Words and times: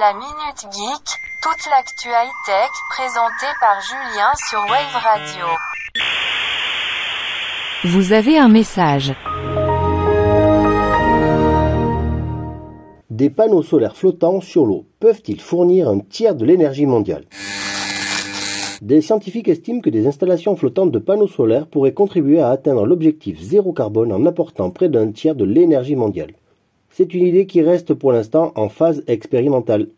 La 0.00 0.14
Minute 0.14 0.72
Geek, 0.72 1.20
toute 1.42 1.70
l'actu 1.70 2.08
high-tech 2.08 2.70
présentée 2.88 3.52
par 3.60 3.78
Julien 3.82 4.30
sur 4.48 4.60
Wave 4.60 5.02
Radio. 5.04 5.46
Vous 7.84 8.14
avez 8.14 8.38
un 8.38 8.48
message. 8.48 9.12
Des 13.10 13.28
panneaux 13.28 13.62
solaires 13.62 13.94
flottants 13.94 14.40
sur 14.40 14.64
l'eau 14.64 14.86
peuvent-ils 14.98 15.42
fournir 15.42 15.90
un 15.90 15.98
tiers 15.98 16.36
de 16.36 16.46
l'énergie 16.46 16.86
mondiale? 16.86 17.26
Des 18.80 19.02
scientifiques 19.02 19.48
estiment 19.48 19.82
que 19.82 19.90
des 19.90 20.06
installations 20.06 20.56
flottantes 20.56 20.90
de 20.90 21.00
panneaux 21.00 21.28
solaires 21.28 21.66
pourraient 21.66 21.92
contribuer 21.92 22.40
à 22.40 22.48
atteindre 22.48 22.86
l'objectif 22.86 23.38
zéro 23.42 23.74
carbone 23.74 24.12
en 24.12 24.24
apportant 24.24 24.70
près 24.70 24.88
d'un 24.88 25.12
tiers 25.12 25.34
de 25.34 25.44
l'énergie 25.44 25.96
mondiale. 25.96 26.32
C'est 26.94 27.14
une 27.14 27.26
idée 27.26 27.46
qui 27.46 27.62
reste 27.62 27.94
pour 27.94 28.12
l'instant 28.12 28.52
en 28.54 28.68
phase 28.68 29.02
expérimentale. 29.06 29.88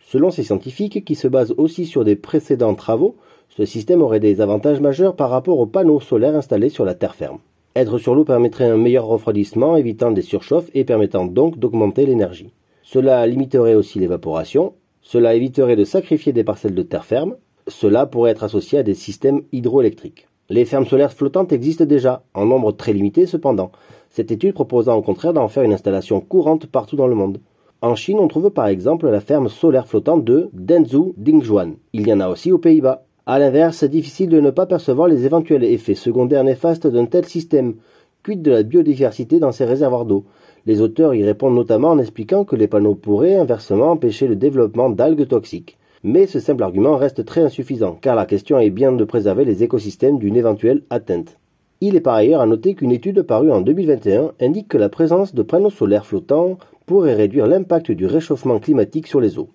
Selon 0.00 0.32
ces 0.32 0.42
scientifiques, 0.42 1.04
qui 1.04 1.14
se 1.14 1.28
basent 1.28 1.54
aussi 1.58 1.86
sur 1.86 2.04
des 2.04 2.16
précédents 2.16 2.74
travaux, 2.74 3.14
ce 3.50 3.64
système 3.64 4.02
aurait 4.02 4.18
des 4.18 4.40
avantages 4.40 4.80
majeurs 4.80 5.14
par 5.14 5.30
rapport 5.30 5.60
aux 5.60 5.66
panneaux 5.66 6.00
solaires 6.00 6.34
installés 6.34 6.70
sur 6.70 6.84
la 6.84 6.94
terre 6.94 7.14
ferme. 7.14 7.38
Être 7.76 7.98
sur 7.98 8.16
l'eau 8.16 8.24
permettrait 8.24 8.68
un 8.68 8.76
meilleur 8.76 9.06
refroidissement, 9.06 9.76
évitant 9.76 10.10
des 10.10 10.22
surchauffes 10.22 10.70
et 10.74 10.82
permettant 10.82 11.24
donc 11.24 11.56
d'augmenter 11.56 12.04
l'énergie. 12.04 12.50
Cela 12.82 13.24
limiterait 13.28 13.76
aussi 13.76 14.00
l'évaporation, 14.00 14.72
cela 15.02 15.36
éviterait 15.36 15.76
de 15.76 15.84
sacrifier 15.84 16.32
des 16.32 16.42
parcelles 16.42 16.74
de 16.74 16.82
terre 16.82 17.04
ferme, 17.04 17.36
cela 17.68 18.06
pourrait 18.06 18.32
être 18.32 18.42
associé 18.42 18.80
à 18.80 18.82
des 18.82 18.94
systèmes 18.94 19.42
hydroélectriques. 19.52 20.26
Les 20.50 20.64
fermes 20.64 20.84
solaires 20.84 21.12
flottantes 21.12 21.52
existent 21.52 21.86
déjà, 21.86 22.24
en 22.34 22.44
nombre 22.44 22.72
très 22.72 22.92
limité 22.92 23.24
cependant, 23.24 23.70
cette 24.14 24.30
étude 24.30 24.54
proposant 24.54 24.94
au 24.94 25.02
contraire 25.02 25.32
d'en 25.32 25.48
faire 25.48 25.64
une 25.64 25.72
installation 25.72 26.20
courante 26.20 26.66
partout 26.66 26.94
dans 26.94 27.08
le 27.08 27.16
monde. 27.16 27.40
En 27.82 27.96
Chine, 27.96 28.20
on 28.20 28.28
trouve 28.28 28.48
par 28.50 28.68
exemple 28.68 29.08
la 29.10 29.20
ferme 29.20 29.48
solaire 29.48 29.88
flottante 29.88 30.24
de 30.24 30.50
Denzhou 30.52 31.14
Dingjuan. 31.16 31.72
Il 31.92 32.06
y 32.06 32.12
en 32.12 32.20
a 32.20 32.28
aussi 32.28 32.52
aux 32.52 32.58
Pays-Bas. 32.58 33.06
A 33.26 33.40
l'inverse, 33.40 33.78
c'est 33.78 33.88
difficile 33.88 34.28
de 34.28 34.38
ne 34.38 34.50
pas 34.50 34.66
percevoir 34.66 35.08
les 35.08 35.26
éventuels 35.26 35.64
effets 35.64 35.96
secondaires 35.96 36.44
néfastes 36.44 36.86
d'un 36.86 37.06
tel 37.06 37.24
système. 37.24 37.74
Quid 38.22 38.40
de 38.40 38.52
la 38.52 38.62
biodiversité 38.62 39.40
dans 39.40 39.50
ces 39.50 39.64
réservoirs 39.64 40.04
d'eau? 40.04 40.24
Les 40.64 40.80
auteurs 40.80 41.16
y 41.16 41.24
répondent 41.24 41.56
notamment 41.56 41.90
en 41.90 41.98
expliquant 41.98 42.44
que 42.44 42.54
les 42.54 42.68
panneaux 42.68 42.94
pourraient 42.94 43.34
inversement 43.34 43.90
empêcher 43.90 44.28
le 44.28 44.36
développement 44.36 44.90
d'algues 44.90 45.26
toxiques. 45.26 45.76
Mais 46.04 46.28
ce 46.28 46.38
simple 46.38 46.62
argument 46.62 46.96
reste 46.96 47.24
très 47.24 47.42
insuffisant, 47.42 47.98
car 48.00 48.14
la 48.14 48.26
question 48.26 48.60
est 48.60 48.70
bien 48.70 48.92
de 48.92 49.04
préserver 49.04 49.44
les 49.44 49.64
écosystèmes 49.64 50.20
d'une 50.20 50.36
éventuelle 50.36 50.82
atteinte. 50.88 51.36
Il 51.80 51.96
est 51.96 52.00
par 52.00 52.14
ailleurs 52.14 52.40
à 52.40 52.46
noter 52.46 52.74
qu'une 52.74 52.92
étude 52.92 53.22
parue 53.22 53.50
en 53.50 53.60
2021 53.60 54.32
indique 54.40 54.68
que 54.68 54.78
la 54.78 54.88
présence 54.88 55.34
de 55.34 55.42
panneaux 55.42 55.70
solaires 55.70 56.06
flottants 56.06 56.58
pourrait 56.86 57.14
réduire 57.14 57.46
l'impact 57.46 57.90
du 57.90 58.06
réchauffement 58.06 58.58
climatique 58.58 59.06
sur 59.06 59.20
les 59.20 59.38
eaux. 59.38 59.48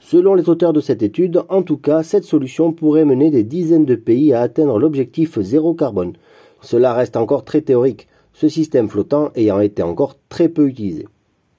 Selon 0.00 0.34
les 0.34 0.48
auteurs 0.48 0.72
de 0.72 0.80
cette 0.80 1.02
étude, 1.02 1.42
en 1.48 1.62
tout 1.62 1.78
cas, 1.78 2.02
cette 2.02 2.24
solution 2.24 2.72
pourrait 2.72 3.04
mener 3.04 3.30
des 3.30 3.44
dizaines 3.44 3.86
de 3.86 3.94
pays 3.94 4.32
à 4.32 4.42
atteindre 4.42 4.78
l'objectif 4.78 5.38
zéro 5.40 5.74
carbone. 5.74 6.12
Cela 6.60 6.92
reste 6.92 7.16
encore 7.16 7.44
très 7.44 7.62
théorique, 7.62 8.08
ce 8.32 8.48
système 8.48 8.88
flottant 8.88 9.30
ayant 9.34 9.60
été 9.60 9.82
encore 9.82 10.16
très 10.28 10.48
peu 10.48 10.68
utilisé. 10.68 11.06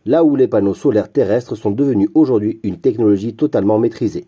Là 0.06 0.24
où 0.24 0.36
les 0.36 0.48
panneaux 0.48 0.76
solaires 0.76 1.12
terrestres 1.12 1.56
sont 1.56 1.72
devenus 1.72 2.10
aujourd'hui 2.14 2.60
une 2.64 2.78
technologie 2.78 3.36
totalement 3.36 3.80
maîtrisée. 3.80 4.28